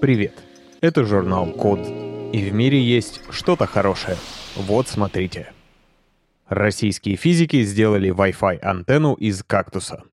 [0.00, 0.32] Привет!
[0.80, 1.80] Это журнал Код.
[2.32, 4.16] И в мире есть что-то хорошее.
[4.56, 5.52] Вот смотрите.
[6.48, 10.04] Российские физики сделали Wi-Fi антенну из кактуса.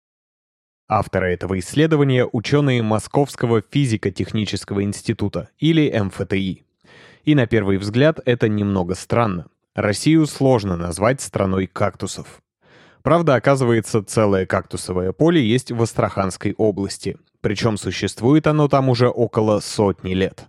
[0.90, 6.66] Авторы этого исследования— ученые Московского физико-технического института, или МФТИ.
[7.24, 9.48] И на первый взгляд это немного странно.
[9.74, 12.42] Россию сложно назвать страной кактусов.
[13.08, 17.16] Правда, оказывается, целое кактусовое поле есть в Астраханской области.
[17.40, 20.48] Причем существует оно там уже около сотни лет.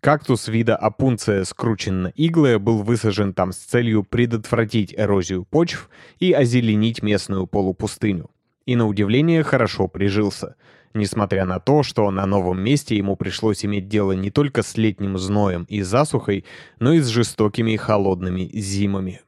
[0.00, 5.88] Кактус вида опунция скрученно-иглая был высажен там с целью предотвратить эрозию почв
[6.18, 8.28] и озеленить местную полупустыню.
[8.66, 10.56] И на удивление хорошо прижился,
[10.92, 15.16] несмотря на то, что на новом месте ему пришлось иметь дело не только с летним
[15.16, 16.44] зноем и засухой,
[16.78, 19.22] но и с жестокими холодными зимами.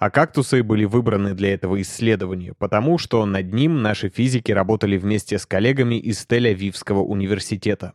[0.00, 5.38] А кактусы были выбраны для этого исследования, потому что над ним наши физики работали вместе
[5.38, 7.92] с коллегами из Тель-Авивского университета.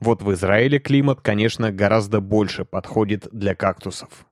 [0.00, 4.24] Вот в Израиле климат, конечно, гораздо больше подходит для кактусов.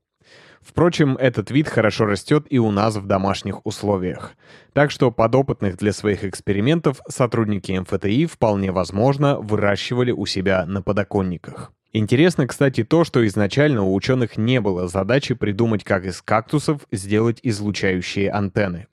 [0.62, 4.32] Впрочем, этот вид хорошо растет и у нас в домашних условиях.
[4.72, 11.70] Так что подопытных для своих экспериментов сотрудники МФТИ вполне возможно выращивали у себя на подоконниках.
[11.92, 17.40] Интересно, кстати, то, что изначально у ученых не было задачи придумать, как из кактусов сделать
[17.42, 18.86] излучающие антенны.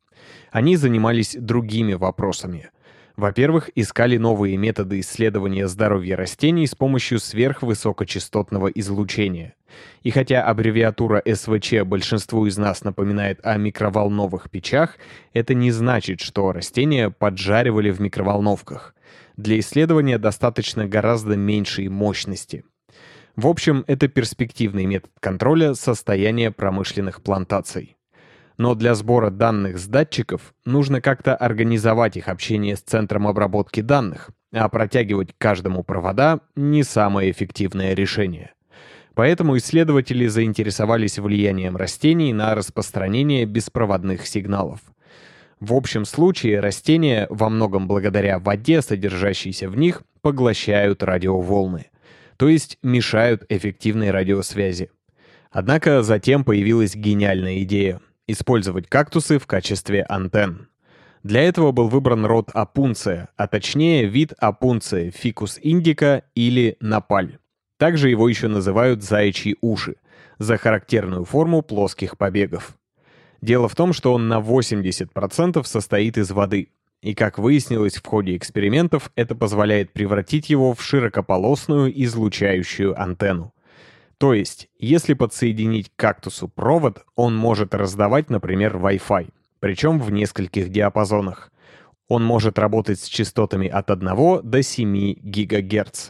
[0.52, 2.72] Они занимались другими вопросами.
[3.16, 9.56] Во-первых, искали новые методы исследования здоровья растений с помощью сверхвысокочастотного излучения.
[10.02, 14.98] И хотя аббревиатура СВЧ большинству из нас напоминает о микроволновых печах,
[15.34, 18.96] это не значит, что растения поджаривали в микроволновках.
[19.36, 22.64] Для исследования достаточно гораздо меньшей мощности.
[23.38, 27.96] В общем, это перспективный метод контроля состояния промышленных плантаций.
[28.58, 34.32] Но для сбора данных с датчиков нужно как-то организовать их общение с центром обработки данных,
[34.52, 38.54] а протягивать каждому провода— не самое эффективное решение.
[39.14, 44.80] Поэтому исследователи заинтересовались влиянием растений на распространение беспроводных сигналов.
[45.60, 51.92] В общем случае растения, во многом благодаря воде, содержащейся в них, поглощают радиоволны—
[52.38, 54.90] то есть мешают эффективной радиосвязи.
[55.52, 60.68] Однако затем появилась гениальная идея— использовать кактусы в качестве антенн.
[61.24, 67.40] Для этого был выбран род апунция, а точнее вид апунция фикус индика или напаль.
[67.78, 69.96] Также его еще называют заячьи уши,
[70.38, 72.78] за характерную форму плоских побегов.
[73.42, 76.70] Дело в том, что он на 80% состоит из воды,
[77.08, 83.54] и, как выяснилось в ходе экспериментов, это позволяет превратить его в широкополосную излучающую антенну.
[84.18, 89.30] То есть, если подсоединить к кактусу провод, он может раздавать, например, Wi-Fi,
[89.62, 91.50] причем в нескольких диапазонах.
[92.10, 96.10] Он может работать с частотами от 1 до 7 ГГц.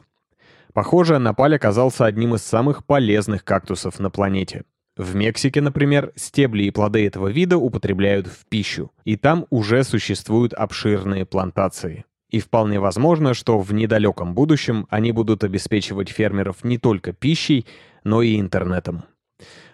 [0.73, 4.63] Похоже, Напаль оказался одним из самых полезных кактусов на планете.
[4.97, 10.53] В Мексике, например, стебли и плоды этого вида употребляют в пищу, и там уже существуют
[10.53, 12.05] обширные плантации.
[12.31, 17.67] И вполне возможно, что в недалеком будущем они будут обеспечивать фермеров не только пищей,
[18.03, 19.03] но и интернетом.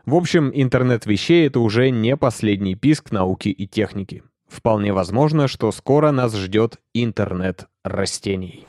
[0.06, 4.24] В общем, интернет вещей— это уже не последний писк науки и техники.
[4.50, 8.68] Вполне возможно, что скоро нас ждет интернет растений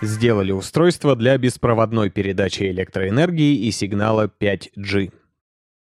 [0.00, 5.12] сделали устройство для беспроводной передачи электроэнергии и сигнала 5G.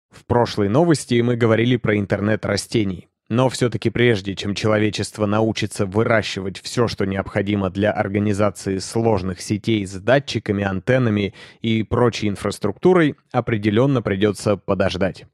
[0.09, 3.07] В прошлой новости мы говорили про интернет растений.
[3.29, 9.93] Но все-таки прежде, чем человечество научится выращивать все, что необходимо для организации сложных сетей с
[9.93, 15.25] датчиками, антеннами и прочей инфраструктурой, определенно придется подождать.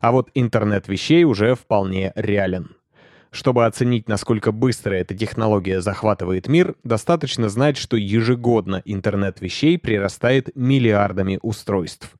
[0.00, 2.77] А вот интернет вещей уже вполне реален.
[3.30, 10.54] Чтобы оценить, насколько быстро эта технология захватывает мир, достаточно знать, что ежегодно интернет вещей прирастает
[10.56, 12.14] миллиардами устройств.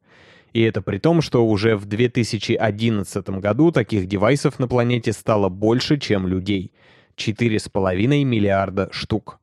[0.52, 5.98] И это при том, что уже в 2011 году таких девайсов на планете стало больше,
[5.98, 6.72] чем людей.
[7.16, 9.40] 4,5 миллиарда штук.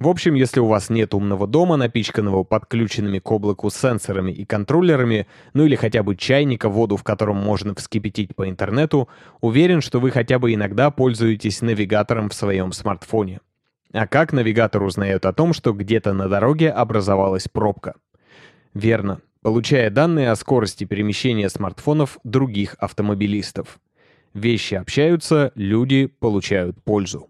[0.00, 5.26] В общем, если у вас нет умного дома, напичканного подключенными к облаку сенсорами и контроллерами,
[5.52, 9.10] ну или хотя бы чайника, воду в котором можно вскипятить по интернету,
[9.42, 13.40] уверен, что вы хотя бы иногда пользуетесь навигатором в своем смартфоне.
[13.92, 17.96] А как навигатор узнает о том, что где-то на дороге образовалась пробка?
[18.72, 23.78] Верно, получая данные о скорости перемещения смартфонов других автомобилистов.
[24.32, 27.28] Вещи общаются, люди получают пользу.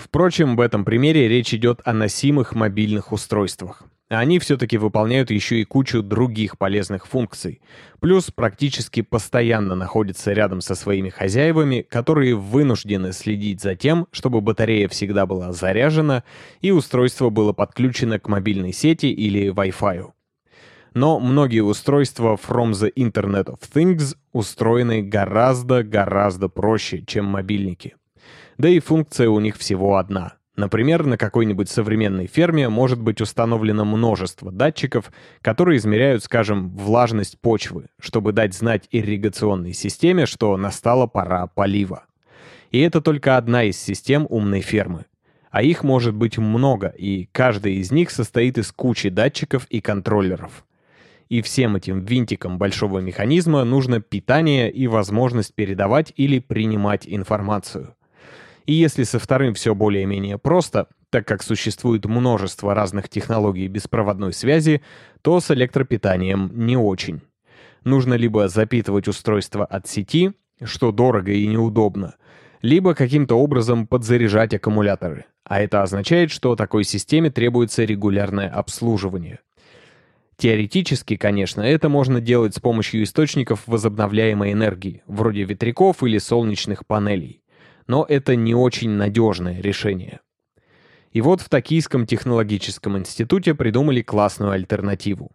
[0.00, 3.82] Впрочем, в этом примере речь идет о носимых мобильных устройствах.
[4.08, 7.60] они все-таки выполняют еще и кучу других полезных функций.
[8.00, 14.88] Плюс практически постоянно находятся рядом со своими хозяевами, которые вынуждены следить за тем, чтобы батарея
[14.88, 16.24] всегда была заряжена
[16.60, 20.10] и устройство было подключено к мобильной сети или Wi-Fi.
[20.94, 27.94] Но многие устройства From the Internet of Things устроены гораздо-гораздо проще, чем мобильники.
[28.60, 33.86] Да и функция у них всего одна— Например, на какой-нибудь современной ферме может быть установлено
[33.86, 35.10] множество датчиков,
[35.40, 42.04] которые измеряют, скажем, влажность почвы, чтобы дать знать ирригационной системе, что настала пора полива.
[42.72, 45.06] И это только одна из систем умной фермы.
[45.50, 50.66] А их может быть много, и каждый из них состоит из кучи датчиков и контроллеров.
[51.30, 57.94] И всем этим винтикам большого механизма нужно питание и возможность передавать или принимать информацию.
[58.70, 64.80] И если со вторым все более-менее просто, так как существует множество разных технологий беспроводной связи,
[65.22, 67.20] то с электропитанием не очень.
[67.82, 72.14] Нужно либо запитывать устройство от сети, что дорого и неудобно,
[72.62, 75.24] либо каким-то образом подзаряжать аккумуляторы.
[75.42, 79.40] А это означает, что такой системе требуется регулярное обслуживание.
[80.36, 87.39] Теоретически, конечно, это можно делать с помощью источников возобновляемой энергии, вроде ветряков или солнечных панелей
[87.90, 90.20] но это не очень надежное решение.
[91.10, 95.32] И вот в Токийском технологическом институте придумали классную альтернативу.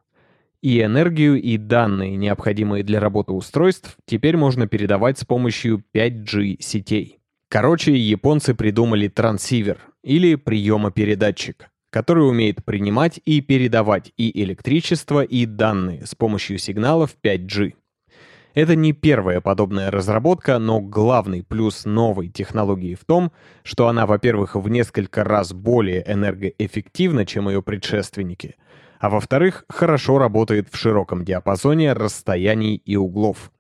[0.62, 7.20] И энергию, и данные, необходимые для работы устройств, теперь можно передавать с помощью 5G сетей.
[7.50, 16.06] Короче, японцы придумали трансивер, или приемопередатчик, который умеет принимать и передавать и электричество, и данные
[16.06, 17.74] с помощью сигналов 5G.
[18.56, 24.56] Это не первая подобная разработка, но главный плюс новой технологии в том, что она, во-первых,
[24.56, 28.56] в несколько раз более энергоэффективна, чем ее предшественники,
[28.98, 33.52] а во-вторых, хорошо работает в широком диапазоне расстояний и углов.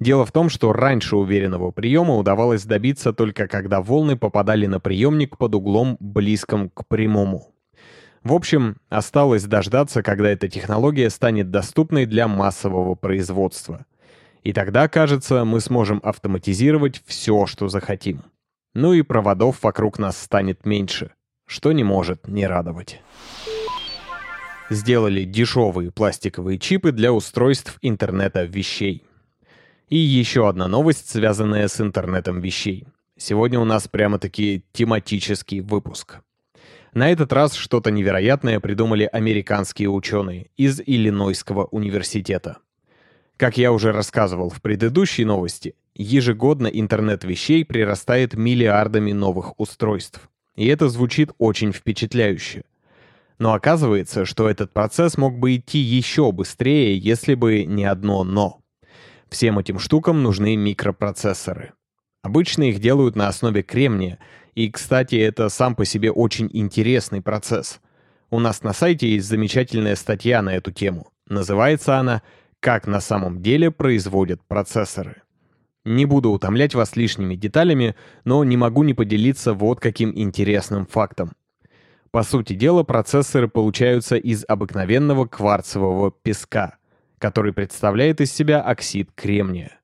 [0.00, 5.36] Дело в том, что раньше уверенного приема удавалось добиться только когда волны попадали на приемник
[5.36, 7.52] под углом близким к прямому.
[8.24, 13.84] В общем, осталось дождаться, когда эта технология станет доступной для массового производства.
[14.42, 18.22] И тогда, кажется, мы сможем автоматизировать все, что захотим.
[18.74, 21.12] Ну и проводов вокруг нас станет меньше,
[21.46, 23.00] что не может не радовать.
[24.70, 29.04] Сделали дешевые пластиковые чипы для устройств интернета вещей.
[29.88, 32.86] И еще одна новость, связанная с интернетом вещей.
[33.18, 36.20] Сегодня у нас прямо-таки тематический выпуск.
[36.94, 42.58] На этот раз что-то невероятное придумали американские ученые из Иллинойского университета.
[43.42, 50.30] Как я уже рассказывал в предыдущей новости, ежегодно интернет вещей прирастает миллиардами новых устройств.
[50.54, 52.62] И это звучит очень впечатляюще.
[53.40, 58.60] Но оказывается, что этот процесс мог бы идти еще быстрее, если бы не одно «но».
[59.28, 61.72] Всем этим штукам нужны микропроцессоры.
[62.22, 64.20] Обычно их делают на основе кремния,
[64.54, 67.80] и, кстати, это сам по себе очень интересный процесс.
[68.30, 71.08] У нас на сайте есть замечательная статья на эту тему.
[71.26, 72.22] Называется она
[72.62, 75.22] как на самом деле производят процессоры.
[75.84, 81.32] Не буду утомлять вас лишними деталями, но не могу не поделиться вот каким интересным фактом.
[82.12, 86.76] По сути дела, процессоры получаются из обыкновенного кварцевого песка,
[87.18, 89.80] который представляет из себя оксид кремния.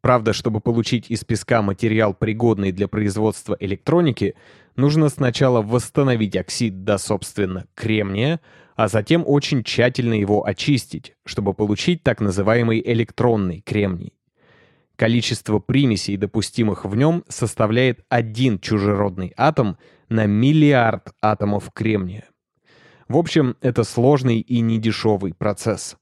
[0.00, 4.36] Правда, чтобы получить из песка материал, пригодный для производства электроники,
[4.76, 8.38] нужно сначала восстановить оксид до, собственно, кремния,
[8.76, 14.12] а затем очень тщательно его очистить, чтобы получить так называемый электронный кремний.
[14.96, 19.76] Количество примесей, допустимых в нем, составляет один чужеродный атом
[20.08, 22.24] на миллиард атомов кремния.
[23.08, 25.96] В общем, это сложный и недешевый процесс.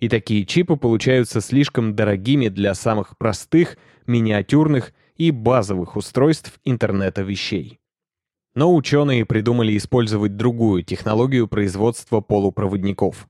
[0.00, 7.78] И такие чипы получаются слишком дорогими для самых простых, миниатюрных и базовых устройств интернета вещей.
[8.54, 13.26] Но ученые придумали использовать другую технологию производства полупроводников.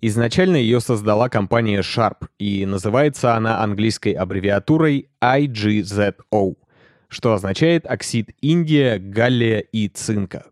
[0.00, 6.56] Изначально ее создала компания Sharp, и называется она английской аббревиатурой IGZO,
[7.08, 10.46] что означает оксид индия, галлия и цинка.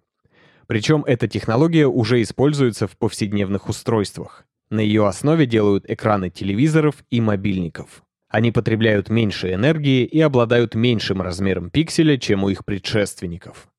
[0.67, 4.47] Причем эта технология уже используется в повседневных устройствах.
[4.71, 8.03] На ее основе делают экраны телевизоров и мобильников.
[8.29, 13.72] Они потребляют меньше энергии и обладают меньшим размером пикселя, чем у их предшественников.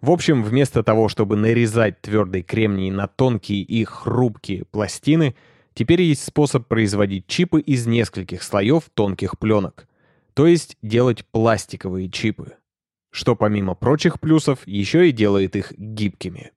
[0.00, 5.34] В общем, вместо того, чтобы нарезать твердый кремний на тонкие и хрупкие пластины,
[5.74, 9.88] теперь есть способ производить чипы из нескольких слоев тонких пленок.
[10.34, 12.54] То есть делать пластиковые чипы.
[13.10, 16.52] Что помимо прочих плюсов, еще и делает их гибкими.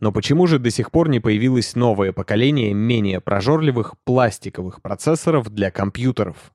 [0.00, 5.70] Но почему же до сих пор не появилось новое поколение менее прожорливых пластиковых процессоров для
[5.70, 6.52] компьютеров?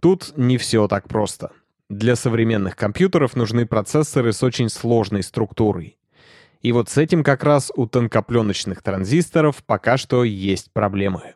[0.00, 1.50] Тут не все так просто.
[1.90, 5.98] Для современных компьютеров нужны процессоры с очень сложной структурой.
[6.62, 11.34] И вот с этим как раз у тонкопленочных транзисторов пока что есть проблемы.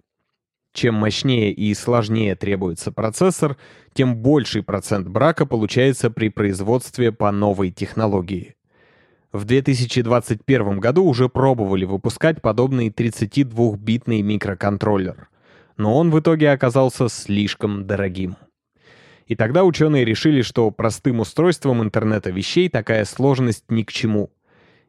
[0.73, 3.57] Чем мощнее и сложнее требуется процессор,
[3.95, 8.55] тем больший процент брака получается при производстве по новой технологии.
[9.33, 15.29] В 2021 году уже пробовали выпускать подобный 32-битный микроконтроллер,
[15.77, 18.37] но он в итоге оказался слишком дорогим.
[19.27, 24.31] И тогда ученые решили, что простым устройством интернета вещей такая сложность ни к чему,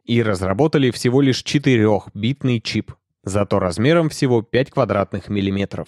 [0.03, 2.91] и разработали всего лишь 4-битный чип,
[3.23, 5.87] зато размером всего 5 квадратных миллиметров.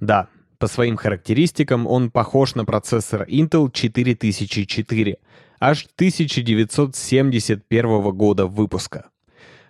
[0.00, 5.18] Да, по своим характеристикам он похож на процессор Intel 4004,
[5.60, 9.10] аж 1971 года выпуска.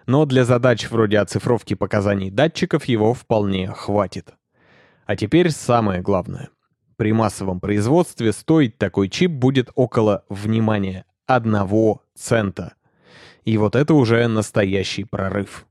[0.06, 4.34] Но для задач вроде оцифровки показаний датчиков его вполне хватит.
[5.06, 6.50] А теперь самое главное.
[6.96, 12.74] При массовом производстве стоить такой чип будет около, внимания, одного цента.
[13.44, 15.66] И вот это уже настоящий прорыв.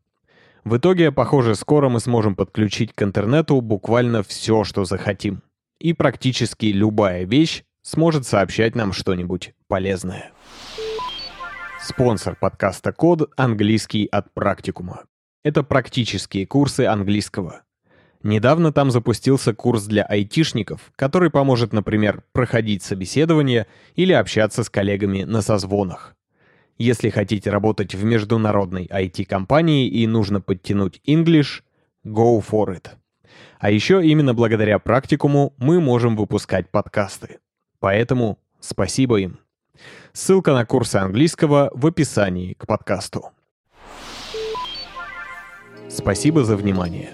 [0.64, 5.42] В итоге, похоже, скоро мы сможем подключить к интернету буквально все, что захотим.
[5.80, 10.32] И практически любая вещь сможет сообщать нам что-нибудь полезное.
[11.82, 15.04] Спонсор подкаста «Код»— английский от практикума.
[15.44, 17.65] Это практические курсы английского.
[18.26, 25.22] Недавно там запустился курс для айтишников, который поможет, например, проходить собеседование или общаться с коллегами
[25.22, 26.16] на созвонах.
[26.80, 31.62] Если хотите работать в международной IT-компании и нужно подтянуть English,
[32.04, 32.88] go for it.
[33.60, 37.38] А еще именно благодаря практикуму мы можем выпускать подкасты.
[37.80, 39.38] Поэтому спасибо им.
[40.14, 43.30] Ссылка на курсы английского в описании к подкасту.
[45.90, 47.14] Спасибо за внимание.